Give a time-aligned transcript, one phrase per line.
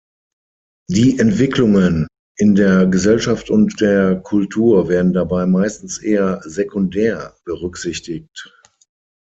[0.89, 2.07] Die Entwicklungen
[2.39, 8.51] in der Gesellschaft und der Kultur werden dabei meistens eher sekundär berücksichtigt.